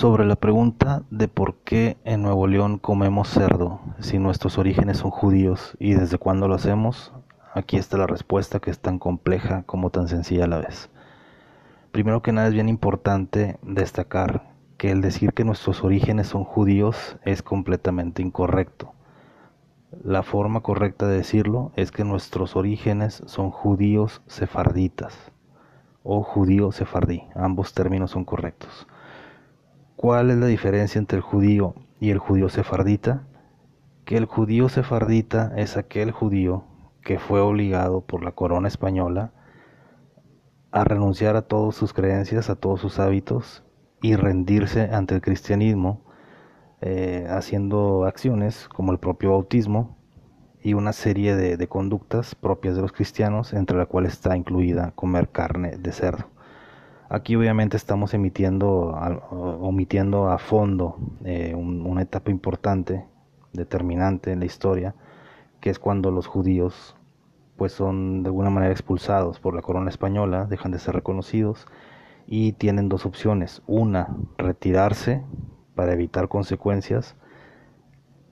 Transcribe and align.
Sobre 0.00 0.24
la 0.24 0.36
pregunta 0.36 1.02
de 1.10 1.28
por 1.28 1.56
qué 1.56 1.98
en 2.04 2.22
Nuevo 2.22 2.46
León 2.46 2.78
comemos 2.78 3.28
cerdo 3.28 3.80
si 3.98 4.18
nuestros 4.18 4.56
orígenes 4.56 4.96
son 4.96 5.10
judíos 5.10 5.76
y 5.78 5.92
desde 5.92 6.16
cuándo 6.16 6.48
lo 6.48 6.54
hacemos, 6.54 7.12
aquí 7.52 7.76
está 7.76 7.98
la 7.98 8.06
respuesta 8.06 8.60
que 8.60 8.70
es 8.70 8.78
tan 8.78 8.98
compleja 8.98 9.62
como 9.64 9.90
tan 9.90 10.08
sencilla 10.08 10.44
a 10.44 10.48
la 10.48 10.56
vez. 10.56 10.88
Primero 11.92 12.22
que 12.22 12.32
nada 12.32 12.48
es 12.48 12.54
bien 12.54 12.70
importante 12.70 13.58
destacar 13.60 14.54
que 14.78 14.90
el 14.90 15.02
decir 15.02 15.34
que 15.34 15.44
nuestros 15.44 15.84
orígenes 15.84 16.28
son 16.28 16.44
judíos 16.44 17.18
es 17.26 17.42
completamente 17.42 18.22
incorrecto. 18.22 18.94
La 20.02 20.22
forma 20.22 20.62
correcta 20.62 21.08
de 21.08 21.18
decirlo 21.18 21.72
es 21.76 21.92
que 21.92 22.04
nuestros 22.04 22.56
orígenes 22.56 23.22
son 23.26 23.50
judíos 23.50 24.22
sefarditas 24.28 25.30
o 26.02 26.22
judío 26.22 26.72
sefardí, 26.72 27.24
ambos 27.34 27.74
términos 27.74 28.12
son 28.12 28.24
correctos. 28.24 28.86
¿Cuál 30.00 30.30
es 30.30 30.38
la 30.38 30.46
diferencia 30.46 30.98
entre 30.98 31.18
el 31.18 31.22
judío 31.22 31.74
y 32.00 32.08
el 32.08 32.16
judío 32.16 32.48
sefardita? 32.48 33.26
Que 34.06 34.16
el 34.16 34.24
judío 34.24 34.70
sefardita 34.70 35.52
es 35.58 35.76
aquel 35.76 36.10
judío 36.10 36.64
que 37.02 37.18
fue 37.18 37.42
obligado 37.42 38.00
por 38.00 38.24
la 38.24 38.32
corona 38.32 38.66
española 38.66 39.34
a 40.70 40.84
renunciar 40.84 41.36
a 41.36 41.42
todas 41.42 41.74
sus 41.74 41.92
creencias, 41.92 42.48
a 42.48 42.54
todos 42.54 42.80
sus 42.80 42.98
hábitos 42.98 43.62
y 44.00 44.16
rendirse 44.16 44.88
ante 44.90 45.16
el 45.16 45.20
cristianismo, 45.20 46.02
eh, 46.80 47.26
haciendo 47.28 48.06
acciones 48.06 48.70
como 48.70 48.92
el 48.92 48.98
propio 48.98 49.32
bautismo 49.32 49.98
y 50.62 50.72
una 50.72 50.94
serie 50.94 51.36
de, 51.36 51.58
de 51.58 51.68
conductas 51.68 52.34
propias 52.34 52.74
de 52.74 52.80
los 52.80 52.92
cristianos, 52.92 53.52
entre 53.52 53.76
la 53.76 53.84
cual 53.84 54.06
está 54.06 54.34
incluida 54.34 54.92
comer 54.92 55.28
carne 55.28 55.76
de 55.76 55.92
cerdo. 55.92 56.39
Aquí 57.12 57.34
obviamente 57.34 57.76
estamos 57.76 58.14
emitiendo, 58.14 58.94
omitiendo 59.60 60.30
a 60.30 60.38
fondo 60.38 60.96
eh, 61.24 61.56
una 61.56 62.02
etapa 62.02 62.30
importante, 62.30 63.04
determinante 63.52 64.30
en 64.30 64.38
la 64.38 64.44
historia, 64.44 64.94
que 65.60 65.70
es 65.70 65.80
cuando 65.80 66.12
los 66.12 66.28
judíos 66.28 66.94
pues 67.56 67.72
son 67.72 68.22
de 68.22 68.28
alguna 68.28 68.50
manera 68.50 68.70
expulsados 68.70 69.40
por 69.40 69.56
la 69.56 69.60
corona 69.60 69.90
española, 69.90 70.46
dejan 70.46 70.70
de 70.70 70.78
ser 70.78 70.94
reconocidos 70.94 71.66
y 72.28 72.52
tienen 72.52 72.88
dos 72.88 73.04
opciones. 73.04 73.60
Una, 73.66 74.16
retirarse 74.38 75.24
para 75.74 75.94
evitar 75.94 76.28
consecuencias, 76.28 77.16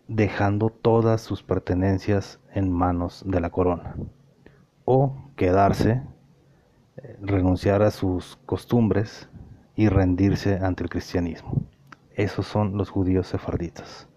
dejando 0.07 0.71
todas 0.71 1.21
sus 1.21 1.43
pertenencias 1.43 2.39
en 2.55 2.73
manos 2.73 3.25
de 3.27 3.41
la 3.41 3.51
corona. 3.51 3.97
O 4.85 5.17
quedarse 5.35 6.01
renunciar 7.21 7.83
a 7.83 7.91
sus 7.91 8.37
costumbres 8.47 9.29
y 9.77 9.89
rendirse 9.89 10.57
ante 10.57 10.85
el 10.85 10.91
cristianismo. 10.91 11.63
Esos 12.15 12.47
son 12.47 12.77
los 12.77 12.91
judíos 12.91 13.29
sefarditas. 13.29 14.09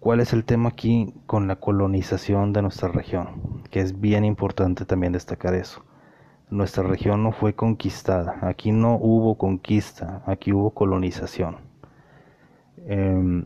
¿Cuál 0.00 0.20
es 0.20 0.32
el 0.32 0.44
tema 0.44 0.70
aquí 0.70 1.14
con 1.26 1.46
la 1.46 1.56
colonización 1.56 2.52
de 2.52 2.62
nuestra 2.62 2.88
región? 2.88 3.62
Que 3.70 3.80
es 3.80 4.00
bien 4.00 4.24
importante 4.24 4.84
también 4.84 5.12
destacar 5.12 5.54
eso. 5.54 5.84
Nuestra 6.50 6.82
región 6.82 7.22
no 7.22 7.32
fue 7.32 7.54
conquistada, 7.54 8.38
aquí 8.42 8.72
no 8.72 8.96
hubo 8.96 9.38
conquista, 9.38 10.22
aquí 10.26 10.52
hubo 10.52 10.70
colonización. 10.70 11.58
Em, 12.78 13.44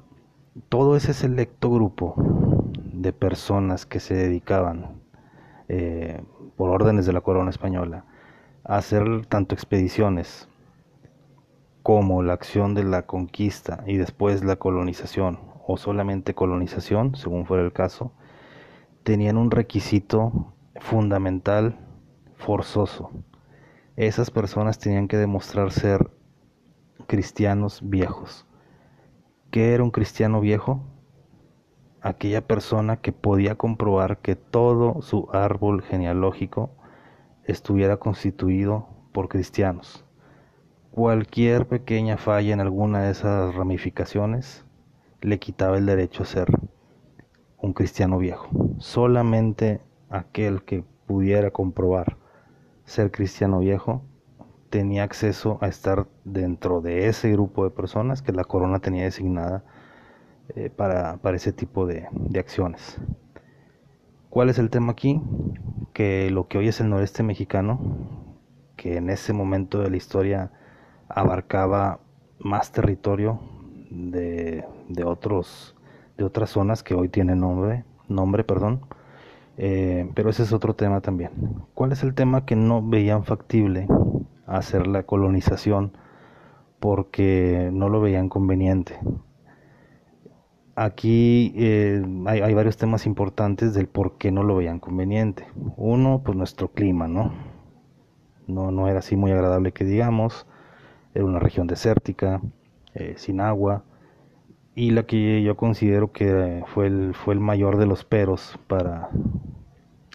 todo 0.69 0.97
ese 0.97 1.13
selecto 1.13 1.71
grupo 1.71 2.15
de 2.93 3.13
personas 3.13 3.85
que 3.85 4.01
se 4.01 4.15
dedicaban 4.15 5.03
eh, 5.69 6.23
por 6.57 6.71
órdenes 6.71 7.05
de 7.07 7.13
la 7.13 7.21
corona 7.21 7.51
española 7.51 8.05
hacer 8.65 9.27
tanto 9.27 9.55
expediciones 9.55 10.49
como 11.83 12.23
la 12.23 12.33
acción 12.33 12.75
de 12.75 12.83
la 12.83 13.03
conquista 13.03 13.85
y 13.87 13.99
después 13.99 14.43
la 14.43 14.57
colonización 14.57 15.39
o 15.67 15.77
solamente 15.77 16.35
colonización, 16.35 17.15
según 17.15 17.45
fuera 17.45 17.63
el 17.63 17.73
caso, 17.73 18.13
tenían 19.03 19.37
un 19.37 19.51
requisito 19.51 20.55
fundamental 20.81 21.77
forzoso. 22.37 23.11
Esas 23.97 24.31
personas 24.31 24.79
tenían 24.79 25.09
que 25.09 25.19
demostrar 25.19 25.71
ser 25.71 26.11
cristianos 27.07 27.81
viejos. 27.83 28.47
¿Qué 29.51 29.75
era 29.75 29.85
un 29.85 29.91
cristiano 29.91 30.41
viejo? 30.41 30.83
Aquella 32.01 32.47
persona 32.47 32.97
que 32.97 33.13
podía 33.13 33.57
comprobar 33.57 34.19
que 34.19 34.37
todo 34.37 35.01
su 35.03 35.29
árbol 35.33 35.83
genealógico 35.83 36.71
estuviera 37.47 37.99
constituido 37.99 38.89
por 39.13 39.29
cristianos. 39.29 40.05
Cualquier 40.91 41.67
pequeña 41.67 42.17
falla 42.17 42.53
en 42.55 42.61
alguna 42.61 43.03
de 43.03 43.11
esas 43.11 43.55
ramificaciones 43.55 44.65
le 45.21 45.39
quitaba 45.39 45.79
el 45.79 45.87
derecho 45.87 46.23
a 46.23 46.27
ser 46.27 46.49
un 47.59 47.73
cristiano 47.73 48.19
viejo. 48.19 48.49
Solamente 48.79 49.81
aquel 50.11 50.63
que 50.63 50.85
pudiera 51.07 51.51
comprobar 51.51 52.17
ser 52.85 53.11
cristiano 53.11 53.61
viejo 53.61 54.03
tenía 54.71 55.05
acceso 55.05 55.59
a 55.61 55.69
estar 55.69 56.07
dentro 56.25 56.81
de 56.81 57.09
ese 57.09 57.31
grupo 57.33 57.65
de 57.65 57.71
personas 57.71 58.23
que 58.23 58.33
la 58.33 58.45
corona 58.45 58.81
tenía 58.81 59.05
designada 59.05 59.65
eh, 60.55 60.69
para, 60.69 61.17
para, 61.19 61.37
ese 61.37 61.53
tipo 61.53 61.87
de, 61.87 62.07
de 62.13 62.39
acciones. 62.39 62.99
¿Cuál 64.35 64.51
es 64.51 64.59
el 64.59 64.69
tema 64.69 64.91
aquí? 64.91 65.23
Que 65.93 66.29
lo 66.29 66.49
que 66.49 66.59
hoy 66.59 66.67
es 66.67 66.81
el 66.81 66.91
noreste 66.91 67.23
mexicano, 67.23 67.79
que 68.75 68.97
en 68.97 69.09
ese 69.09 69.33
momento 69.33 69.79
de 69.79 69.91
la 69.91 69.97
historia 69.97 70.51
abarcaba 71.09 72.01
más 72.41 72.73
territorio 72.73 73.39
de, 73.91 74.65
otros 75.05 75.77
de 76.17 76.25
otras 76.25 76.51
zonas 76.51 76.83
que 76.83 76.95
hoy 76.97 77.09
tienen 77.09 77.39
nombre 77.39 77.85
nombre 78.09 78.43
perdón 78.43 78.81
eh, 79.57 80.11
pero 80.15 80.31
ese 80.31 80.43
es 80.43 80.53
otro 80.53 80.75
tema 80.75 81.01
también 81.01 81.31
cuál 81.75 81.93
es 81.93 82.03
el 82.03 82.15
tema 82.15 82.45
que 82.45 82.57
no 82.57 82.83
veían 82.83 83.23
factible 83.23 83.87
hacer 84.47 84.89
la 84.89 85.05
colonización 85.05 85.93
porque 86.81 87.71
no 87.73 87.89
lo 87.89 88.01
veían 88.01 88.29
conveniente 88.29 88.99
aquí 90.77 91.53
eh, 91.57 92.05
hay, 92.27 92.55
varios 92.55 92.77
temas 92.77 93.07
importantes 93.07 93.75
del 93.75 93.87
por 93.87 94.19
qué 94.19 94.31
no 94.31 94.43
lo 94.43 94.57
veían 94.57 94.81
conveniente. 94.81 95.47
Uno, 95.77 96.23
pues 96.25 96.37
nuestro 96.37 96.69
clima, 96.69 97.09
¿no? 97.09 97.33
No, 98.47 98.89
era 98.89 98.99
así 98.99 99.17
muy 99.17 99.33
agradable 99.33 99.73
que 99.73 99.85
digamos. 99.85 100.47
Era 101.15 101.25
una 101.25 101.39
región 101.39 101.67
desértica, 101.67 102.41
eh, 102.95 103.15
sin 103.17 103.41
agua. 103.41 103.85
Y 104.75 104.91
la 104.91 105.05
que 105.05 105.43
yo 105.43 105.57
considero 105.57 106.13
que 106.13 106.65
fue 106.75 106.89
el, 106.89 107.15
fue 107.15 107.35
el 107.35 107.41
mayor 107.41 107.77
de 107.77 107.87
los 107.87 108.05
peros 108.05 108.59
para, 108.67 109.09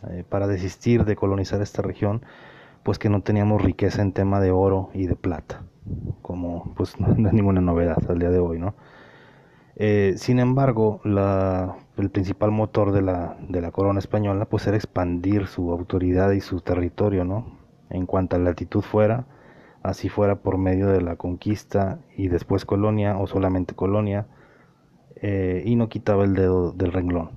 eh, 0.09 0.26
para 0.28 0.47
desistir 0.47 1.06
de 1.06 1.16
colonizar 1.16 1.62
esta 1.62 1.81
región, 1.81 2.22
pues 2.84 3.00
que 3.00 3.09
no 3.09 3.22
teníamos 3.22 3.62
riqueza 3.62 4.02
en 4.02 4.12
tema 4.12 4.41
de 4.41 4.52
oro 4.52 4.90
y 4.94 5.08
de 5.08 5.16
plata, 5.16 5.64
como 6.22 6.74
pues 6.76 7.00
no 7.18 7.28
es 7.28 7.34
ninguna 7.34 7.62
novedad 7.62 7.97
al 8.09 8.20
día 8.20 8.30
de 8.30 8.40
hoy, 8.40 8.59
¿no? 8.59 8.76
Eh, 9.81 10.16
sin 10.17 10.40
embargo, 10.40 11.00
el 11.06 12.09
principal 12.09 12.51
motor 12.51 12.91
de 12.91 13.01
la, 13.01 13.38
de 13.47 13.62
la 13.62 13.72
corona 13.72 14.00
española 14.00 14.44
pues 14.44 14.67
era 14.67 14.75
expandir 14.75 15.47
su 15.47 15.72
autoridad 15.72 16.31
y 16.31 16.41
su 16.41 16.59
territorio, 16.59 17.23
¿no? 17.23 17.57
En 17.90 18.06
cuanto 18.06 18.35
a 18.35 18.40
la 18.40 18.50
latitud 18.50 18.81
fuera, 18.81 19.25
así 19.81 20.09
fuera 20.09 20.41
por 20.41 20.57
medio 20.57 20.90
de 20.90 21.00
la 21.00 21.16
conquista 21.16 22.00
y 22.17 22.28
después 22.28 22.66
colonia 22.66 23.17
o 23.17 23.28
solamente 23.28 23.73
colonia, 23.73 24.28
eh, 25.16 25.63
y 25.66 25.78
no 25.78 25.88
quitaba 25.88 26.25
el 26.25 26.34
dedo 26.34 26.73
del 26.73 26.91
renglón. 26.91 27.31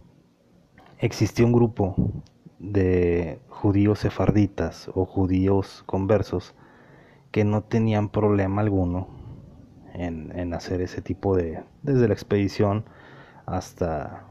Existía 0.98 1.47
un 1.47 1.53
grupo 1.53 1.94
de 2.59 3.38
judíos 3.50 4.00
sefarditas 4.00 4.91
o 4.97 5.04
judíos 5.04 5.84
conversos 5.86 6.56
que 7.30 7.44
no 7.44 7.62
tenían 7.62 8.09
problema 8.09 8.62
alguno 8.62 9.22
en, 9.94 10.54
hacer 10.54 10.80
ese 10.80 11.03
tipo 11.03 11.36
de, 11.36 11.62
desde 11.83 12.09
la 12.09 12.15
expedición 12.15 12.84
hasta 13.47 14.24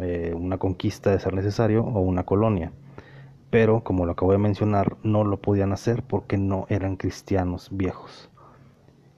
eh, 0.00 0.32
una 0.36 0.58
conquista 0.58 1.10
de 1.10 1.20
ser 1.20 1.34
necesario 1.34 1.84
o 1.84 2.00
una 2.00 2.24
colonia. 2.24 2.72
Pero, 3.50 3.84
como 3.84 4.04
lo 4.04 4.12
acabo 4.12 4.32
de 4.32 4.38
mencionar, 4.38 4.96
no 5.02 5.22
lo 5.24 5.40
podían 5.40 5.72
hacer 5.72 6.02
porque 6.02 6.38
no 6.38 6.66
eran 6.68 6.96
cristianos 6.96 7.68
viejos. 7.70 8.30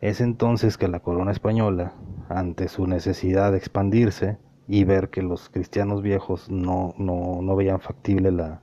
Es 0.01 0.21
entonces 0.21 0.77
que 0.77 0.89
la 0.89 1.01
corona 1.01 1.33
española, 1.33 1.95
ante 2.29 2.69
su 2.69 2.87
necesidad 2.87 3.53
de 3.53 3.59
expandirse 3.59 4.37
y 4.69 4.85
ver 4.85 5.09
que 5.09 5.23
los 5.23 5.49
cristianos 5.49 6.03
viejos 6.03 6.51
no, 6.51 6.95
no, 6.99 7.57
veían 7.57 7.81
factible 7.81 8.31
la, 8.31 8.61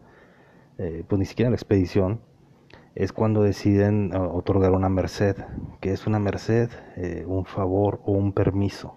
eh, 0.77 1.03
pues 1.07 1.17
ni 1.17 1.25
siquiera 1.25 1.49
la 1.49 1.55
expedición, 1.55 2.19
es 2.95 3.11
cuando 3.11 3.41
deciden 3.41 4.11
eh, 4.13 4.17
otorgar 4.17 4.71
una 4.71 4.89
merced. 4.89 5.37
que 5.81 5.91
es 5.91 6.05
una 6.05 6.19
merced? 6.19 6.69
Eh, 6.95 7.25
un 7.27 7.45
favor 7.45 8.01
o 8.05 8.11
un 8.11 8.33
permiso. 8.33 8.95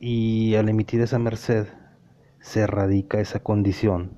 Y 0.00 0.54
al 0.56 0.68
emitir 0.68 1.00
esa 1.00 1.18
merced 1.18 1.66
se 2.40 2.66
radica 2.66 3.20
esa 3.20 3.40
condición 3.40 4.12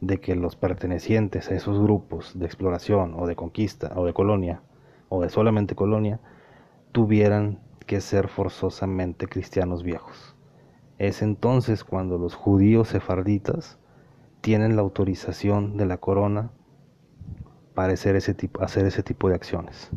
de 0.00 0.20
que 0.20 0.34
los 0.34 0.56
pertenecientes 0.56 1.50
a 1.50 1.54
esos 1.54 1.78
grupos 1.78 2.38
de 2.38 2.46
exploración 2.46 3.14
o 3.18 3.26
de 3.26 3.36
conquista 3.36 3.92
o 3.96 4.06
de 4.06 4.14
colonia 4.14 4.62
o 5.08 5.22
de 5.22 5.28
solamente 5.28 5.74
colonia 5.74 6.20
tuvieran 6.92 7.60
que 7.86 8.00
ser 8.00 8.28
forzosamente 8.28 9.26
cristianos 9.26 9.82
viejos. 9.82 10.36
Es 10.98 11.22
entonces 11.22 11.84
cuando 11.84 12.18
los 12.18 12.34
judíos 12.34 12.88
sefarditas 12.88 13.78
tienen 14.40 14.76
la 14.76 14.82
autorización 14.82 15.76
de 15.76 15.86
la 15.86 15.98
corona 15.98 16.50
hacer 17.86 18.16
ese 18.16 18.34
tipo, 18.34 19.28
de 19.28 19.34
acciones. 19.34 19.90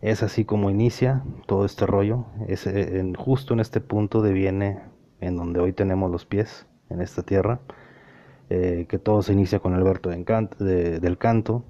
Es 0.00 0.22
así 0.22 0.44
como 0.44 0.70
inicia 0.70 1.22
todo 1.46 1.64
este 1.64 1.86
rollo. 1.86 2.26
Eh, 2.46 3.12
justo 3.16 3.54
en 3.54 3.60
este 3.60 3.80
punto 3.80 4.22
deviene 4.22 4.82
en 5.20 5.36
donde 5.36 5.60
hoy 5.60 5.72
tenemos 5.72 6.10
los 6.10 6.26
pies, 6.26 6.66
en 6.90 7.00
esta 7.00 7.22
tierra, 7.22 7.60
eh, 8.50 8.86
que 8.88 8.98
todo 8.98 9.22
se 9.22 9.32
inicia 9.32 9.60
con 9.60 9.74
Alberto 9.74 10.10
del 10.10 11.18
Canto, 11.18 11.64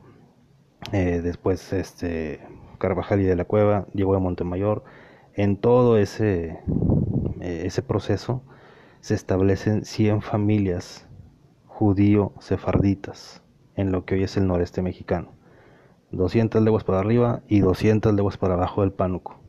eh, 0.93 1.21
después 1.23 1.73
este, 1.73 2.41
Carvajal 2.79 3.21
y 3.21 3.25
de 3.25 3.37
la 3.37 3.45
Cueva, 3.45 3.87
llegó 3.95 4.15
a 4.17 4.19
Montemayor. 4.19 4.83
En 5.35 5.57
todo 5.57 5.99
ese, 5.99 6.61
ese 7.41 7.83
proceso 7.83 8.43
se 9.01 9.15
establecen 9.15 9.85
100 9.85 10.23
familias 10.23 11.07
judío-sefarditas 11.67 13.43
en 13.77 13.93
lo 13.93 14.05
que 14.05 14.15
hoy 14.15 14.23
es 14.23 14.37
el 14.37 14.47
noreste 14.47 14.83
mexicano. 14.83 15.34
200 16.17 16.63
leguas 16.63 16.85
para 16.85 17.01
arriba 17.01 17.43
y 17.49 17.61
200 17.61 18.15
leguas 18.15 18.37
para 18.37 18.55
abajo 18.55 18.83
del 18.83 18.93
Pánuco. 18.93 19.41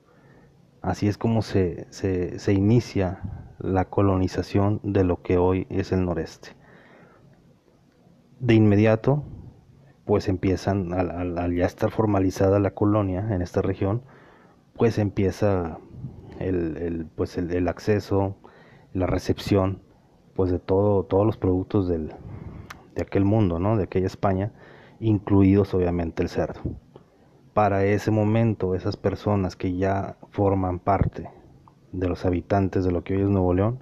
Así 0.82 1.08
es 1.08 1.18
como 1.18 1.42
se, 1.42 1.88
se, 1.90 2.54
inicia 2.54 3.20
la 3.60 3.86
colonización 3.86 4.80
de 4.84 5.04
lo 5.04 5.22
que 5.24 5.38
hoy 5.38 5.66
es 5.70 5.92
el 5.92 6.06
noreste. 6.06 6.50
De 8.40 8.54
inmediato, 8.54 9.24
pues 10.06 10.28
empiezan, 10.28 10.94
al, 10.94 11.56
ya 11.56 11.66
estar 11.66 11.90
formalizada 11.90 12.60
la 12.60 12.72
colonia 12.72 13.28
en 13.34 13.42
esta 13.42 13.64
región, 13.64 14.04
pues 14.76 15.00
empieza 15.00 15.80
el, 16.40 17.08
pues 17.16 17.38
el, 17.38 17.68
acceso, 17.68 18.36
la 18.94 19.08
recepción, 19.08 19.82
pues 20.36 20.52
de 20.52 20.60
todo, 20.60 21.04
todos 21.04 21.26
los 21.26 21.38
productos 21.38 21.88
del, 21.88 22.12
de 22.94 23.02
aquel 23.02 23.26
mundo, 23.26 23.58
¿no? 23.58 23.78
de 23.78 23.86
aquella 23.86 24.06
España, 24.06 24.52
incluidos 25.00 25.74
obviamente 25.74 26.24
el 26.24 26.30
cerdo. 26.30 26.62
Para 27.54 27.86
ese 27.86 28.12
momento, 28.12 28.76
esas 28.76 28.98
personas 28.98 29.56
que 29.56 29.76
ya 29.78 30.18
forman 30.32 30.80
parte 30.80 31.30
de 31.92 32.10
los 32.10 32.26
habitantes 32.26 32.84
de 32.84 32.92
lo 32.92 33.04
que 33.04 33.16
hoy 33.16 33.22
es 33.24 33.30
Nuevo 33.30 33.54
León, 33.54 33.80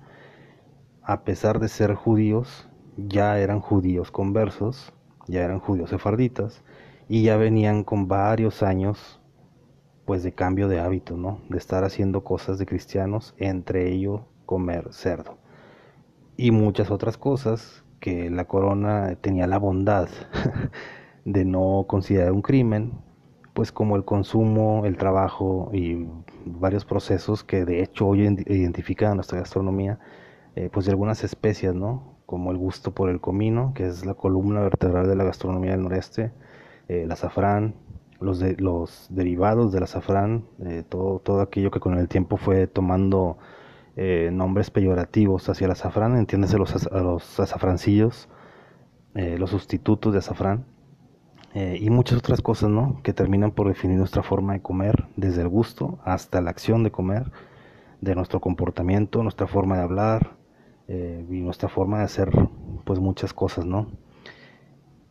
a 1.01 1.23
pesar 1.23 1.59
de 1.59 1.67
ser 1.67 1.95
judíos, 1.95 2.69
ya 2.97 3.39
eran 3.39 3.59
judíos 3.59 4.11
conversos, 4.11 4.93
ya 5.27 5.43
eran 5.43 5.59
judíos 5.59 5.89
sefarditas 5.89 6.63
y 7.09 7.23
ya 7.23 7.37
venían 7.37 7.83
con 7.83 8.07
varios 8.07 8.63
años 8.63 9.19
pues 10.05 10.23
de 10.23 10.33
cambio 10.33 10.67
de 10.67 10.79
hábito, 10.79 11.15
¿no? 11.15 11.39
De 11.49 11.57
estar 11.57 11.83
haciendo 11.83 12.23
cosas 12.23 12.59
de 12.59 12.65
cristianos, 12.65 13.33
entre 13.37 13.91
ellos 13.91 14.21
comer 14.45 14.89
cerdo. 14.91 15.37
Y 16.35 16.51
muchas 16.51 16.91
otras 16.91 17.17
cosas 17.17 17.83
que 17.99 18.29
la 18.29 18.45
corona 18.45 19.15
tenía 19.21 19.47
la 19.47 19.59
bondad 19.59 20.09
de 21.25 21.45
no 21.45 21.85
considerar 21.87 22.31
un 22.31 22.41
crimen, 22.41 22.93
pues 23.53 23.71
como 23.71 23.95
el 23.95 24.03
consumo, 24.03 24.85
el 24.85 24.97
trabajo 24.97 25.69
y 25.73 26.07
varios 26.45 26.85
procesos 26.85 27.43
que 27.43 27.65
de 27.65 27.81
hecho 27.83 28.07
hoy 28.07 28.21
identifican 28.47 29.15
nuestra 29.15 29.39
gastronomía, 29.39 29.99
eh, 30.55 30.69
pues 30.71 30.85
de 30.85 30.91
algunas 30.91 31.23
especias, 31.23 31.75
¿no? 31.75 32.17
Como 32.25 32.51
el 32.51 32.57
gusto 32.57 32.93
por 32.93 33.09
el 33.09 33.21
comino, 33.21 33.73
que 33.75 33.85
es 33.85 34.05
la 34.05 34.15
columna 34.15 34.61
vertebral 34.61 35.07
de 35.07 35.15
la 35.15 35.23
gastronomía 35.23 35.71
del 35.71 35.83
noreste, 35.83 36.31
eh, 36.87 37.03
el 37.03 37.11
azafrán, 37.11 37.75
los, 38.19 38.39
de, 38.39 38.55
los 38.57 39.07
derivados 39.11 39.71
del 39.71 39.83
azafrán, 39.83 40.45
eh, 40.65 40.83
todo, 40.87 41.19
todo 41.19 41.41
aquello 41.41 41.71
que 41.71 41.79
con 41.79 41.97
el 41.97 42.07
tiempo 42.07 42.37
fue 42.37 42.67
tomando 42.67 43.37
nombres 44.31 44.71
peyorativos 44.71 45.47
hacia 45.49 45.65
el 45.65 45.71
azafrán, 45.71 46.17
entiéndese 46.17 46.57
los, 46.57 46.91
los 46.91 47.39
azafrancillos, 47.39 48.27
los 49.13 49.51
sustitutos 49.51 50.13
de 50.13 50.17
azafrán, 50.17 50.65
eh, 51.55 51.77
y 51.79 51.91
muchas 51.91 52.17
otras 52.17 52.41
cosas, 52.41 52.69
¿no? 52.71 52.99
Que 53.03 53.13
terminan 53.13 53.51
por 53.51 53.67
definir 53.67 53.97
nuestra 53.97 54.23
forma 54.23 54.53
de 54.53 54.61
comer, 54.61 55.05
desde 55.15 55.43
el 55.43 55.49
gusto 55.49 55.99
hasta 56.03 56.41
la 56.41 56.49
acción 56.49 56.83
de 56.83 56.91
comer, 56.91 57.31
de 58.01 58.15
nuestro 58.15 58.41
comportamiento, 58.41 59.21
nuestra 59.21 59.45
forma 59.45 59.77
de 59.77 59.83
hablar 59.83 60.31
eh, 60.87 61.23
y 61.29 61.41
nuestra 61.41 61.69
forma 61.69 61.99
de 61.99 62.05
hacer, 62.05 62.31
pues 62.85 62.99
muchas 62.99 63.33
cosas, 63.33 63.65
¿no? 63.65 63.87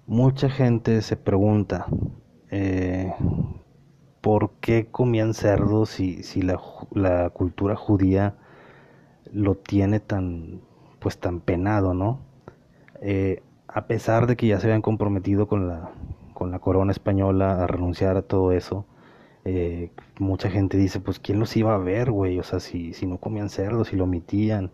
Mucha 0.07 0.51
gente 0.51 1.01
se 1.03 1.17
pregunta 1.17 1.87
eh, 2.51 3.13
por 4.21 4.51
qué 4.61 4.89
comían 4.91 5.35
cerdos 5.35 5.91
si, 5.91 6.25
si 6.25 6.43
la, 6.43 6.61
la 6.91 7.31
cultura 7.31 7.77
judía 7.77 8.35
lo 9.33 9.55
tiene 9.55 10.01
tan, 10.01 10.61
pues 10.99 11.19
tan 11.19 11.41
penado, 11.41 11.95
¿no? 11.95 12.21
a 13.75 13.87
pesar 13.87 14.27
de 14.27 14.37
que 14.37 14.47
ya 14.47 14.61
se 14.61 14.67
habían 14.67 14.83
comprometido 14.83 15.49
con 15.49 15.67
la 15.67 15.91
con 16.33 16.51
la 16.51 16.59
corona 16.59 16.93
española 16.93 17.63
a 17.63 17.67
renunciar 17.67 18.17
a 18.17 18.23
todo 18.23 18.53
eso. 18.53 18.87
Eh, 19.45 19.91
mucha 20.19 20.51
gente 20.51 20.77
dice, 20.77 21.01
pues 21.01 21.19
¿quién 21.19 21.39
los 21.41 21.57
iba 21.57 21.75
a 21.75 21.79
ver, 21.79 22.11
güey? 22.11 22.39
O 22.39 22.43
sea, 22.43 22.61
si, 22.61 22.93
si 22.93 23.07
no 23.07 23.19
comían 23.19 23.49
cerdo, 23.49 23.85
si 23.85 23.97
lo 23.97 24.05
omitían. 24.05 24.71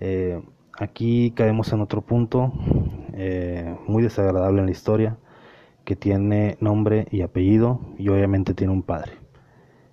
Eh, 0.00 0.42
aquí 0.78 1.32
caemos 1.32 1.72
en 1.72 1.80
otro 1.80 2.02
punto 2.02 2.52
eh, 3.14 3.76
muy 3.86 4.02
desagradable 4.02 4.60
en 4.60 4.66
la 4.66 4.72
historia, 4.72 5.18
que 5.84 5.96
tiene 5.96 6.56
nombre 6.60 7.06
y 7.10 7.22
apellido 7.22 7.80
y 7.98 8.08
obviamente 8.08 8.54
tiene 8.54 8.72
un 8.72 8.82
padre. 8.82 9.12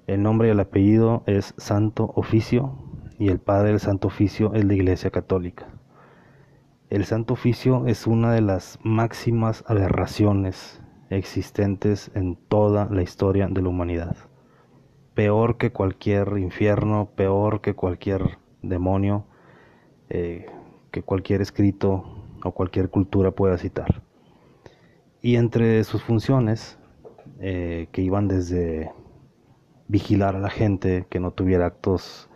El 0.07 0.21
nombre 0.21 0.49
y 0.49 0.51
el 0.51 0.59
apellido 0.59 1.23
es 1.25 1.53
Santo 1.57 2.11
Oficio 2.15 2.75
y 3.17 3.29
el 3.29 3.39
padre 3.39 3.69
del 3.69 3.79
Santo 3.79 4.09
Oficio 4.09 4.53
es 4.53 4.65
la 4.65 4.73
Iglesia 4.73 5.11
Católica. 5.11 5.67
El 6.89 7.05
Santo 7.05 7.33
Oficio 7.33 7.87
es 7.87 8.05
una 8.05 8.33
de 8.33 8.41
las 8.41 8.77
máximas 8.83 9.63
aberraciones 9.65 10.82
existentes 11.17 12.11
en 12.15 12.35
toda 12.35 12.87
la 12.89 13.01
historia 13.01 13.47
de 13.47 13.61
la 13.61 13.69
humanidad. 13.69 14.15
Peor 15.13 15.57
que 15.57 15.71
cualquier 15.71 16.37
infierno, 16.37 17.09
peor 17.15 17.61
que 17.61 17.75
cualquier 17.75 18.37
demonio, 18.61 19.25
eh, 20.09 20.45
que 20.91 21.03
cualquier 21.03 21.41
escrito 21.41 22.03
o 22.43 22.51
cualquier 22.51 22.89
cultura 22.89 23.31
pueda 23.31 23.57
citar. 23.57 24.01
Y 25.21 25.35
entre 25.35 25.83
sus 25.83 26.03
funciones, 26.03 26.77
eh, 27.39 27.87
que 27.91 28.01
iban 28.01 28.27
desde 28.27 28.91
vigilar 29.87 30.35
a 30.35 30.39
la 30.39 30.49
gente 30.49 31.05
que 31.09 31.19
no 31.19 31.31
tuviera 31.31 31.67
actos 31.67 32.29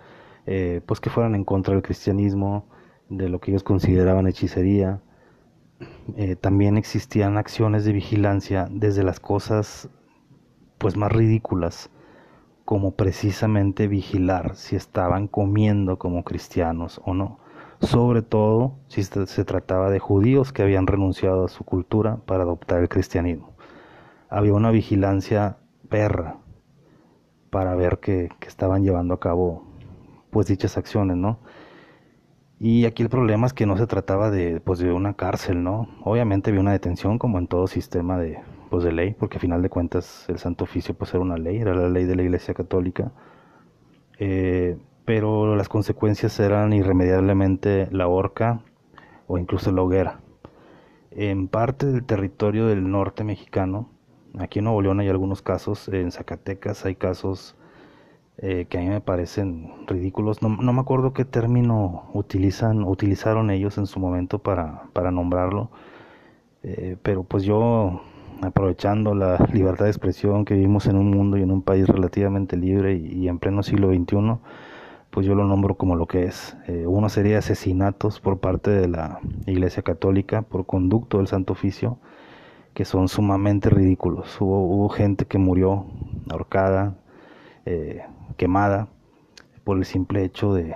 eh, 0.50 0.80
pues 0.86 1.02
que 1.02 1.10
fueran 1.10 1.36
en 1.36 1.44
contra 1.44 1.74
del 1.74 1.84
cristianismo, 1.84 2.70
de 3.10 3.28
lo 3.28 3.40
que 3.40 3.52
ellos 3.52 3.64
consideraban 3.64 4.28
hechicería, 4.28 5.02
eh, 6.16 6.36
también 6.36 6.78
existían 6.78 7.38
acciones 7.38 7.86
de 7.86 7.94
vigilancia 7.94 8.68
desde 8.72 9.04
las 9.04 9.20
cosas 9.20 9.90
pues 10.78 10.96
más 10.98 11.12
ridículas 11.12 11.90
como 12.66 12.96
precisamente 12.96 13.88
vigilar 13.88 14.56
si 14.56 14.76
estaban 14.76 15.28
comiendo 15.28 15.98
como 15.98 16.24
cristianos 16.24 17.00
o 17.06 17.14
no, 17.14 17.40
sobre 17.80 18.22
todo 18.22 18.76
si 18.88 19.04
se 19.04 19.46
trataba 19.46 19.90
de 19.90 20.00
judíos 20.00 20.52
que 20.52 20.64
habían 20.64 20.88
renunciado 20.88 21.46
a 21.46 21.50
su 21.50 21.64
cultura 21.64 22.18
para 22.26 22.44
adoptar 22.44 22.82
el 22.82 22.90
cristianismo. 22.90 23.56
Había 24.30 24.54
una 24.54 24.72
vigilancia 24.72 25.58
perra 25.88 26.38
para 27.50 27.76
ver 27.76 28.00
que, 28.00 28.30
que 28.40 28.48
estaban 28.50 28.84
llevando 28.84 29.14
a 29.14 29.20
cabo 29.20 29.64
pues 30.30 30.48
dichas 30.48 30.78
acciones, 30.78 31.16
¿no? 31.16 31.40
Y 32.60 32.86
aquí 32.86 33.04
el 33.04 33.10
problema 33.10 33.46
es 33.46 33.54
que 33.54 33.68
no 33.68 33.78
se 33.78 33.86
trataba 33.86 34.32
de, 34.32 34.60
pues, 34.62 34.80
de 34.80 34.92
una 34.92 35.14
cárcel, 35.14 35.64
¿no? 35.64 35.90
Obviamente 36.04 36.50
había 36.50 36.62
una 36.62 36.72
detención 36.72 37.20
como 37.20 37.38
en 37.38 37.48
todo 37.48 37.68
sistema 37.68 38.18
de, 38.18 38.40
pues, 38.70 38.84
de 38.84 38.92
ley, 38.92 39.16
porque 39.18 39.38
a 39.38 39.40
final 39.40 39.62
de 39.62 39.70
cuentas 39.70 40.26
el 40.28 40.40
Santo 40.40 40.64
Oficio 40.64 40.96
pues 40.96 41.14
era 41.14 41.22
una 41.22 41.38
ley, 41.38 41.58
era 41.58 41.76
la 41.76 41.90
ley 41.90 42.06
de 42.06 42.16
la 42.16 42.24
Iglesia 42.24 42.54
Católica. 42.56 43.12
Eh, 44.20 44.78
pero 45.06 45.56
las 45.56 45.70
consecuencias 45.70 46.40
eran 46.40 46.74
irremediablemente 46.74 47.88
la 47.92 48.08
horca 48.08 48.62
o 49.28 49.38
incluso 49.38 49.72
la 49.72 49.84
hoguera. 49.84 50.20
En 51.12 51.48
parte 51.48 51.86
del 51.86 52.04
territorio 52.06 52.68
del 52.68 52.90
norte 52.90 53.24
mexicano, 53.24 53.90
aquí 54.40 54.60
en 54.60 54.66
Nuevo 54.66 54.82
León 54.82 55.00
hay 55.00 55.10
algunos 55.10 55.42
casos, 55.42 55.88
en 55.90 56.12
Zacatecas 56.12 56.86
hay 56.86 56.96
casos 56.96 57.56
eh, 58.40 58.68
que 58.70 58.78
a 58.78 58.82
mí 58.82 58.88
me 58.88 59.02
parecen 59.02 59.72
ridículos. 59.88 60.42
No, 60.42 60.50
no, 60.50 60.74
me 60.74 60.82
acuerdo 60.82 61.14
qué 61.14 61.26
término 61.26 62.10
utilizan, 62.14 62.84
utilizaron 62.84 63.50
ellos 63.50 63.78
en 63.78 63.88
su 63.88 64.00
momento 64.00 64.40
para, 64.40 64.84
para 64.94 65.12
nombrarlo, 65.12 65.72
eh, 66.64 66.98
pero 67.02 67.24
pues 67.24 67.44
yo, 67.44 68.02
aprovechando 68.42 69.16
la 69.16 69.38
libertad 69.54 69.86
de 69.86 69.92
expresión 69.92 70.46
que 70.46 70.54
vivimos 70.54 70.88
en 70.88 70.98
un 70.98 71.10
mundo 71.10 71.38
y 71.38 71.42
en 71.44 71.52
un 71.52 71.62
país 71.64 71.88
relativamente 71.88 72.58
libre 72.58 72.96
y, 72.96 73.28
en 73.28 73.40
pleno 73.40 73.64
siglo 73.64 73.90
XXI, 73.94 74.38
pues 75.10 75.26
yo 75.26 75.34
lo 75.36 75.46
nombro 75.46 75.76
como 75.76 75.96
lo 75.96 76.06
que 76.08 76.26
es. 76.26 76.58
Eh, 76.68 76.86
uno 76.88 77.10
sería 77.10 77.40
asesinatos 77.40 78.20
por 78.20 78.40
parte 78.40 78.70
de 78.72 78.88
la 78.88 79.20
Iglesia 79.48 79.82
Católica 79.84 80.44
por 80.44 80.66
conducto 80.66 81.18
del 81.18 81.28
Santo 81.28 81.54
Oficio, 81.54 81.98
que 82.76 82.86
son 82.86 83.08
sumamente 83.08 83.70
ridículos. 83.70 84.40
Hubo, 84.40 84.62
hubo 84.62 84.90
gente 84.90 85.26
que 85.26 85.40
murió 85.40 85.86
ahorcada, 86.30 86.96
eh, 87.66 88.04
quemada 88.38 88.88
por 89.64 89.78
el 89.78 89.86
simple 89.86 90.24
hecho 90.24 90.54
de, 90.54 90.76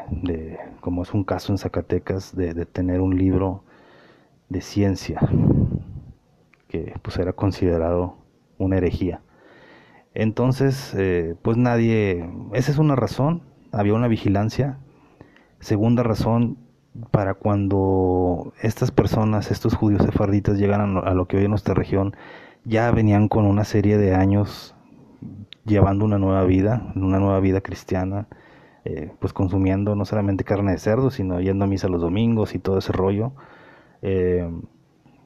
como 0.82 1.04
es 1.04 1.14
un 1.14 1.24
caso 1.24 1.54
en 1.54 1.58
Zacatecas, 1.58 2.36
de, 2.36 2.66
tener 2.66 3.00
un 3.00 3.18
libro 3.18 3.64
de 4.50 4.60
ciencia 4.60 5.22
que 6.68 6.94
pues 7.02 7.18
era 7.18 7.32
considerado 7.32 8.18
una 8.58 8.78
herejía. 8.78 9.22
Entonces, 10.14 10.94
eh, 10.98 11.36
pues 11.42 11.56
nadie, 11.56 12.30
esa 12.52 12.72
es 12.72 12.78
una 12.80 12.98
razón, 12.98 13.44
había 13.72 13.94
una 13.94 14.10
vigilancia. 14.10 14.78
Segunda 15.62 16.04
razón, 16.04 16.58
para 17.12 17.36
cuando 17.36 18.52
estas 18.62 18.92
personas, 18.92 19.52
estos 19.52 19.74
judíos 19.74 20.04
sefarditas 20.04 20.58
llegan 20.58 20.98
a 20.98 21.14
lo 21.14 21.28
que 21.28 21.38
hoy 21.38 21.46
en 21.46 21.52
nuestra 21.52 21.74
región, 21.74 22.14
ya 22.66 22.92
venían 22.92 23.30
con 23.30 23.46
una 23.46 23.64
serie 23.64 23.98
de 23.98 24.14
años 24.14 24.76
llevando 25.66 26.06
una 26.06 26.18
nueva 26.18 26.44
vida, 26.44 26.92
una 26.96 27.20
nueva 27.20 27.40
vida 27.40 27.62
cristiana, 27.62 28.28
eh, 28.84 29.12
pues 29.20 29.34
consumiendo 29.34 29.96
no 29.96 30.06
solamente 30.06 30.44
carne 30.44 30.72
de 30.72 30.80
cerdo, 30.80 31.12
sino 31.12 31.40
yendo 31.40 31.66
a 31.66 31.68
misa 31.68 31.88
los 31.88 32.02
domingos 32.02 32.56
y 32.56 32.60
todo 32.60 32.80
ese 32.80 32.92
rollo. 32.92 33.34
Eh, 34.02 34.50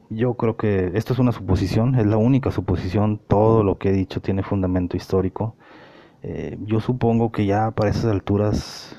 yo 0.09 0.35
creo 0.35 0.57
que 0.57 0.91
esto 0.93 1.13
es 1.13 1.19
una 1.19 1.31
suposición, 1.31 1.95
es 1.95 2.05
la 2.05 2.17
única 2.17 2.51
suposición, 2.51 3.19
todo 3.27 3.63
lo 3.63 3.77
que 3.77 3.89
he 3.89 3.93
dicho 3.93 4.21
tiene 4.21 4.43
fundamento 4.43 4.97
histórico. 4.97 5.55
Eh, 6.21 6.57
yo 6.61 6.79
supongo 6.79 7.31
que 7.31 7.45
ya 7.45 7.71
para 7.71 7.89
esas 7.89 8.05
alturas, 8.05 8.95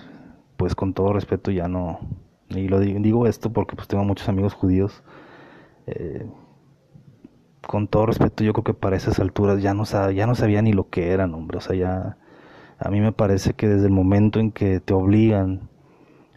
pues 0.57 0.75
con 0.75 0.95
todo 0.95 1.12
respeto 1.12 1.50
ya 1.50 1.69
no, 1.69 2.00
y 2.49 2.69
lo 2.69 2.81
digo, 2.81 3.00
digo 3.00 3.26
esto 3.26 3.52
porque 3.52 3.76
pues 3.76 3.88
tengo 3.88 4.05
muchos 4.05 4.28
amigos 4.28 4.55
judíos, 4.55 5.02
con 7.66 7.88
todo 7.88 8.06
respeto 8.06 8.44
yo 8.44 8.52
creo 8.52 8.64
que 8.64 8.75
para 8.75 8.96
esas 8.96 9.18
alturas 9.18 9.62
ya 9.62 9.75
no, 9.75 9.85
ya 10.12 10.26
no 10.26 10.35
sabía 10.35 10.62
ni 10.62 10.73
lo 10.73 10.88
que 10.88 11.11
eran, 11.12 11.35
hombre, 11.35 11.58
o 11.58 11.61
sea, 11.61 11.76
ya 11.76 12.16
a 12.78 12.90
mí 12.90 13.00
me 13.00 13.12
parece 13.12 13.54
que 13.54 13.68
desde 13.68 13.87
el 13.87 13.92
momento 13.92 14.40
en 14.40 14.52
que 14.52 14.80
te 14.80 14.94
obligan 14.94 15.68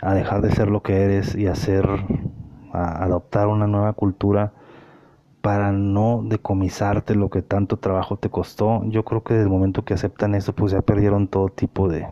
a 0.01 0.13
dejar 0.13 0.41
de 0.41 0.51
ser 0.51 0.69
lo 0.69 0.81
que 0.81 1.01
eres 1.03 1.35
y 1.35 1.47
a 1.47 1.51
hacer, 1.51 1.87
a 2.71 3.03
adoptar 3.03 3.47
una 3.47 3.67
nueva 3.67 3.93
cultura 3.93 4.53
para 5.41 5.71
no 5.71 6.21
decomisarte 6.25 7.15
lo 7.15 7.29
que 7.29 7.41
tanto 7.41 7.77
trabajo 7.77 8.17
te 8.17 8.29
costó, 8.29 8.83
yo 8.85 9.03
creo 9.03 9.23
que 9.23 9.33
desde 9.35 9.45
el 9.45 9.51
momento 9.51 9.85
que 9.85 9.93
aceptan 9.93 10.35
eso, 10.35 10.53
pues 10.53 10.71
ya 10.73 10.81
perdieron 10.81 11.27
todo 11.27 11.49
tipo 11.49 11.87
de... 11.87 12.07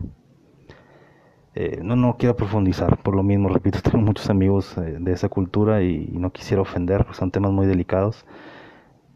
Eh, 1.55 1.79
no, 1.81 1.95
no 1.95 2.17
quiero 2.17 2.35
profundizar, 2.35 2.97
por 2.97 3.15
lo 3.15 3.23
mismo, 3.23 3.49
repito, 3.49 3.79
tengo 3.83 3.97
muchos 3.97 4.29
amigos 4.29 4.77
eh, 4.77 4.97
de 4.99 5.11
esa 5.11 5.27
cultura 5.27 5.81
y, 5.81 6.07
no 6.13 6.31
quisiera 6.31 6.61
ofender, 6.61 7.05
pues 7.05 7.17
son 7.17 7.31
temas 7.31 7.51
muy 7.51 7.65
delicados, 7.67 8.25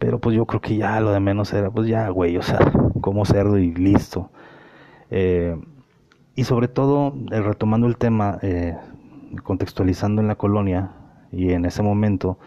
pero 0.02 0.18
pues 0.20 0.36
yo 0.36 0.48
creo 0.48 0.62
que 0.62 0.78
ya 0.78 1.00
lo 1.00 1.12
de 1.12 1.20
menos 1.20 1.54
era, 1.54 1.70
pues 1.70 1.88
ya, 1.88 2.10
güey, 2.10 2.36
o 2.36 2.42
sea, 2.42 2.58
como 3.02 3.24
cerdo 3.24 3.60
y 3.60 3.72
listo. 3.72 4.32
Eh, 5.12 5.56
y 6.36 6.44
sobre 6.44 6.68
todo, 6.68 7.14
eh, 7.32 7.40
retomando 7.40 7.86
el 7.86 7.98
tema, 7.98 8.40
eh, 8.42 8.76
contextualizando 9.44 10.20
en 10.20 10.28
la 10.28 10.38
colonia 10.38 10.94
y 11.32 11.52
en 11.52 11.66
ese 11.66 11.84
momento, 11.84 12.40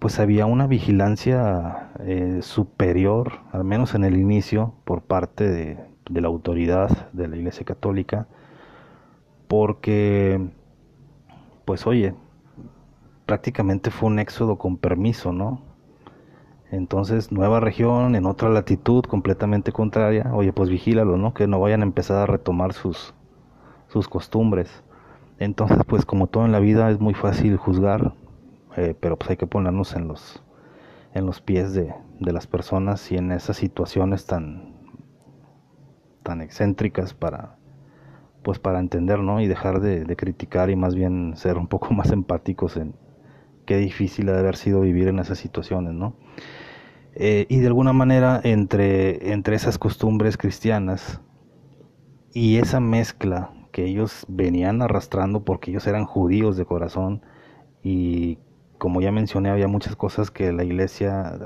pues 0.00 0.18
había 0.18 0.46
una 0.46 0.66
vigilancia 0.66 1.92
superior, 2.40 3.34
al 3.52 3.62
menos 3.64 3.94
en 3.94 4.04
el 4.04 4.16
inicio, 4.16 4.74
por 4.84 5.02
parte 5.02 5.48
de, 5.48 5.78
de 6.10 6.20
la 6.20 6.26
autoridad 6.26 7.10
de 7.12 7.28
la 7.28 7.36
Iglesia 7.36 7.64
Católica, 7.64 8.26
porque, 9.46 10.44
pues 11.64 11.86
oye, 11.86 12.14
prácticamente 13.26 13.90
fue 13.92 14.08
un 14.08 14.18
éxodo 14.18 14.58
con 14.58 14.76
permiso, 14.76 15.32
¿no? 15.32 15.65
Entonces, 16.70 17.30
nueva 17.30 17.60
región, 17.60 18.16
en 18.16 18.26
otra 18.26 18.48
latitud 18.48 19.04
completamente 19.04 19.72
contraria, 19.72 20.32
oye, 20.34 20.52
pues 20.52 20.68
vigílalo, 20.68 21.16
¿no? 21.16 21.32
Que 21.32 21.46
no 21.46 21.60
vayan 21.60 21.82
a 21.82 21.86
empezar 21.86 22.18
a 22.18 22.26
retomar 22.26 22.72
sus, 22.72 23.14
sus 23.88 24.08
costumbres. 24.08 24.82
Entonces, 25.38 25.78
pues 25.86 26.04
como 26.04 26.26
todo 26.26 26.44
en 26.44 26.52
la 26.52 26.58
vida 26.58 26.90
es 26.90 26.98
muy 26.98 27.14
fácil 27.14 27.56
juzgar, 27.56 28.14
eh, 28.76 28.96
pero 28.98 29.16
pues 29.16 29.30
hay 29.30 29.36
que 29.36 29.46
ponernos 29.46 29.94
en 29.94 30.08
los, 30.08 30.42
en 31.14 31.24
los 31.24 31.40
pies 31.40 31.72
de, 31.72 31.94
de 32.20 32.32
las 32.32 32.46
personas 32.48 33.12
y 33.12 33.16
en 33.16 33.30
esas 33.30 33.56
situaciones 33.56 34.26
tan, 34.26 34.74
tan 36.24 36.40
excéntricas 36.40 37.14
para, 37.14 37.56
pues 38.42 38.58
para 38.58 38.80
entender, 38.80 39.20
¿no? 39.20 39.40
Y 39.40 39.46
dejar 39.46 39.80
de, 39.80 40.04
de 40.04 40.16
criticar 40.16 40.68
y 40.70 40.76
más 40.76 40.96
bien 40.96 41.34
ser 41.36 41.58
un 41.58 41.68
poco 41.68 41.90
más 41.94 42.10
empáticos 42.10 42.76
en, 42.76 42.94
qué 43.66 43.76
difícil 43.76 44.28
ha 44.28 44.32
de 44.32 44.38
haber 44.38 44.56
sido 44.56 44.80
vivir 44.80 45.08
en 45.08 45.18
esas 45.18 45.38
situaciones, 45.38 45.92
¿no? 45.92 46.14
Eh, 47.14 47.46
y 47.48 47.60
de 47.60 47.66
alguna 47.66 47.92
manera 47.92 48.40
entre, 48.44 49.32
entre 49.32 49.56
esas 49.56 49.78
costumbres 49.78 50.36
cristianas 50.36 51.20
y 52.32 52.58
esa 52.58 52.78
mezcla 52.78 53.52
que 53.72 53.84
ellos 53.84 54.26
venían 54.28 54.82
arrastrando 54.82 55.42
porque 55.42 55.70
ellos 55.70 55.86
eran 55.86 56.04
judíos 56.04 56.58
de 56.58 56.66
corazón 56.66 57.22
y 57.82 58.38
como 58.78 59.00
ya 59.00 59.12
mencioné 59.12 59.48
había 59.48 59.68
muchas 59.68 59.96
cosas 59.96 60.30
que 60.30 60.52
la 60.52 60.64
iglesia 60.64 61.38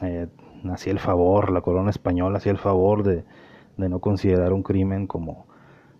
eh, 0.00 0.28
hacía 0.70 0.92
el 0.92 0.98
favor, 0.98 1.52
la 1.52 1.60
corona 1.60 1.90
española 1.90 2.38
hacía 2.38 2.52
el 2.52 2.58
favor 2.58 3.02
de, 3.02 3.24
de 3.76 3.88
no 3.90 4.00
considerar 4.00 4.54
un 4.54 4.62
crimen 4.62 5.06
como, 5.06 5.46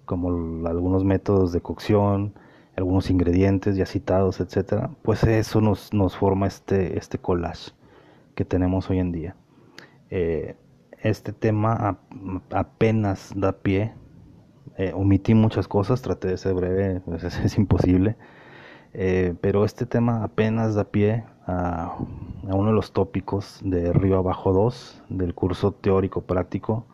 como 0.07 0.67
algunos 0.67 1.05
métodos 1.05 1.53
de 1.53 1.61
cocción, 1.61 2.35
algunos 2.77 3.11
ingredientes 3.11 3.77
ya 3.77 3.87
citados, 3.87 4.41
etcétera, 4.41 4.91
pues 5.03 5.25
eso 5.25 5.61
nos, 5.61 5.93
nos 5.93 6.17
forma 6.17 6.47
este, 6.47 6.99
este 6.99 7.19
collage 7.19 7.73
que 8.35 8.45
tenemos 8.45 8.89
hoy 8.91 8.99
en 8.99 9.13
día. 9.13 9.37
Eh, 10.11 10.57
este 11.03 11.33
tema 11.33 11.99
apenas 12.51 13.33
da 13.37 13.53
pie, 13.53 13.93
eh, 14.79 14.93
omití 14.95 15.35
muchas 15.35 15.69
cosas, 15.69 16.01
traté 16.03 16.29
de 16.29 16.37
ser 16.37 16.55
breve, 16.55 17.01
pues 17.05 17.25
es, 17.25 17.59
imposible, 17.59 18.17
eh, 18.95 19.35
pero 19.41 19.65
este 19.65 19.87
tema 19.87 20.23
apenas 20.25 20.75
da 20.75 20.85
pie 20.85 21.25
a, 21.47 21.97
a, 22.49 22.55
uno 22.55 22.69
de 22.69 22.75
los 22.75 22.93
tópicos 22.93 23.59
de 23.63 23.93
Río 23.93 24.19
Abajo 24.19 24.53
2 24.53 25.05
del 25.09 25.35
curso 25.35 25.73
teórico 25.73 26.23
práctico, 26.23 26.87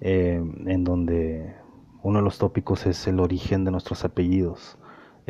en 0.00 0.84
donde 0.84 1.56
uno 2.02 2.20
de 2.20 2.24
los 2.24 2.38
tópicos 2.38 2.86
es 2.86 3.06
el 3.08 3.18
origen 3.18 3.64
de 3.64 3.72
nuestros 3.72 4.04
apellidos. 4.04 4.77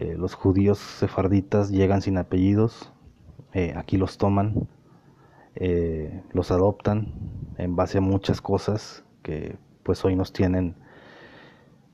Eh, 0.01 0.15
los 0.17 0.35
judíos 0.35 0.79
sefarditas 0.79 1.71
llegan 1.71 2.03
sin 2.03 2.19
apellidos, 2.19 2.93
eh, 3.53 3.75
aquí 3.77 3.97
los 3.97 4.17
toman, 4.17 4.69
eh, 5.57 6.23
los 6.33 6.53
adoptan 6.53 7.15
en 7.57 7.75
base 7.75 7.99
a 7.99 8.01
muchas 8.01 8.41
cosas 8.41 9.05
que 9.25 9.57
pues 9.83 10.05
hoy 10.05 10.15
nos 10.15 10.33
tienen 10.33 10.77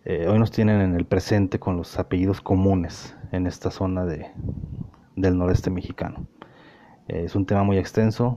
hoy 0.07 0.39
nos 0.39 0.51
tienen 0.51 0.83
en 0.83 0.95
el 0.95 1.07
presente 1.07 1.59
con 1.59 1.79
los 1.79 1.99
apellidos 1.99 2.43
comunes 2.43 3.17
en 3.33 3.47
esta 3.47 3.71
zona 3.71 4.05
de, 4.05 4.27
del 5.17 5.39
noreste 5.39 5.71
mexicano. 5.71 6.27
es 7.09 7.35
un 7.35 7.47
tema 7.47 7.63
muy 7.63 7.79
extenso 7.79 8.37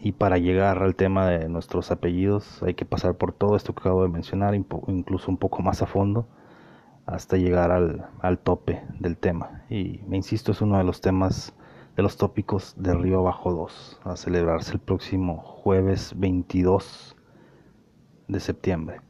y 0.00 0.10
para 0.10 0.38
llegar 0.38 0.82
al 0.82 0.96
tema 0.96 1.28
de 1.28 1.48
nuestros 1.48 1.92
apellidos 1.92 2.60
hay 2.64 2.74
que 2.74 2.84
pasar 2.84 3.14
por 3.14 3.32
todo 3.32 3.54
esto 3.54 3.72
que 3.72 3.82
acabo 3.82 4.02
de 4.02 4.08
mencionar, 4.08 4.56
incluso 4.56 5.30
un 5.30 5.36
poco 5.36 5.62
más 5.62 5.80
a 5.80 5.86
fondo 5.86 6.26
hasta 7.06 7.36
llegar 7.36 7.70
al, 7.70 8.08
al, 8.20 8.38
tope 8.38 8.82
del 8.98 9.16
tema. 9.16 9.62
Y 9.70 10.00
me 10.08 10.16
insisto, 10.16 10.52
es 10.52 10.60
uno 10.60 10.76
de 10.78 10.84
los 10.84 11.00
temas, 11.00 11.54
de 11.96 12.02
los 12.02 12.16
tópicos 12.16 12.74
de 12.76 12.94
Río 12.94 13.20
Abajo 13.20 13.52
2, 13.52 14.00
a 14.04 14.16
celebrarse 14.16 14.72
el 14.72 14.80
próximo 14.80 15.38
jueves 15.38 16.12
22 16.16 17.16
de 18.26 18.40
septiembre. 18.40 19.00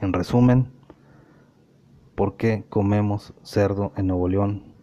En 0.00 0.14
resumen, 0.14 0.72
¿por 2.14 2.36
qué 2.36 2.64
comemos 2.68 3.34
cerdo 3.42 3.92
en 3.96 4.06
Nuevo 4.06 4.28
León 4.28 4.74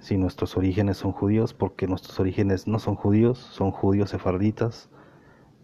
si 0.00 0.16
nuestros 0.16 0.56
orígenes 0.56 0.96
son 0.96 1.12
judíos? 1.12 1.52
Porque 1.52 1.86
nuestros 1.86 2.18
orígenes 2.18 2.66
no 2.66 2.78
son 2.78 2.94
judíos, 2.94 3.38
son 3.38 3.70
judíos 3.70 4.10
sefarditas, 4.10 4.88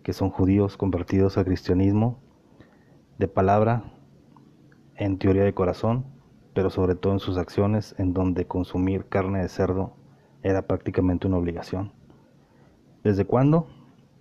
que 0.02 0.12
son 0.12 0.28
judíos 0.28 0.76
convertidos 0.76 1.38
al 1.38 1.46
cristianismo 1.46 2.20
de 3.18 3.28
palabra 3.28 3.95
en 4.96 5.18
teoría 5.18 5.44
de 5.44 5.54
corazón, 5.54 6.06
pero 6.54 6.70
sobre 6.70 6.94
todo 6.94 7.12
en 7.12 7.18
sus 7.18 7.36
acciones, 7.36 7.94
en 7.98 8.12
donde 8.12 8.46
consumir 8.46 9.06
carne 9.06 9.40
de 9.40 9.48
cerdo 9.48 9.92
era 10.42 10.66
prácticamente 10.66 11.26
una 11.26 11.36
obligación. 11.38 11.92
¿Desde 13.04 13.24
cuándo? 13.24 13.68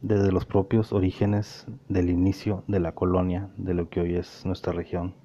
Desde 0.02 0.32
los 0.32 0.46
propios 0.46 0.94
orígenes 0.94 1.66
del 1.90 2.10
inicio 2.10 2.64
de 2.68 2.80
la 2.80 2.94
colonia 2.94 3.50
de 3.58 3.74
lo 3.74 3.90
que 3.90 4.02
hoy 4.02 4.16
es 4.16 4.46
nuestra 4.46 4.74
región 4.74 5.16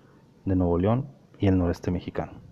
de 0.44 0.56
Nuevo 0.56 0.78
León 0.78 1.08
y 1.38 1.48
el 1.48 1.58
noreste 1.58 1.90
mexicano. 1.90 2.49